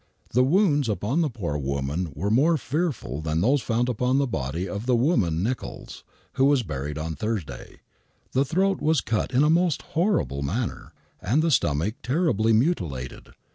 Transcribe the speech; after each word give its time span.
The 0.31 0.43
wounds 0.43 0.89
upon 0.89 1.21
the 1.21 1.29
poor 1.29 1.59
woman 1.59 2.11
were 2.15 2.31
more 2.31 2.57
fear 2.57 2.91
ful 2.91 3.21
than 3.21 3.39
those 3.41 3.61
found 3.61 3.87
upon 3.87 4.17
the 4.17 4.25
body 4.25 4.67
of 4.67 4.87
the 4.87 4.95
woman 4.95 5.43
Nichols, 5.43 6.03
who 6.33 6.45
was 6.45 6.63
buried 6.63 6.97
on 6.97 7.13
Thursday. 7.15 7.81
The 8.31 8.43
throat 8.43 8.81
was 8.81 8.99
cut 8.99 9.31
in 9.31 9.43
a 9.43 9.49
most 9.51 9.83
horrible 9.93 10.41
manner, 10.41 10.91
and 11.21 11.43
the 11.43 11.51
stomach 11.51 11.97
terribly 12.01 12.51
mutilated. 12.51 13.29